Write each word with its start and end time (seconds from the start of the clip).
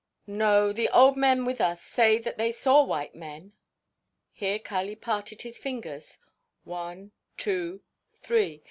"No, 0.25 0.73
the 0.73 0.89
old 0.89 1.15
men 1.15 1.45
with 1.45 1.61
us 1.61 1.83
say 1.83 2.17
that 2.17 2.35
they 2.39 2.51
saw 2.51 2.83
white 2.83 3.13
men, 3.13 3.53
(here 4.33 4.57
Kali 4.57 4.95
parted 4.95 5.43
his 5.43 5.59
fingers) 5.59 6.19
one, 6.63 7.11
two, 7.37 7.83
three. 8.15 8.59